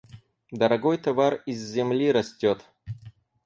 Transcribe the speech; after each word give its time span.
Дорогой 0.49 0.97
товар 0.97 1.43
из 1.45 1.59
земли 1.61 2.11
растет. 2.11 2.65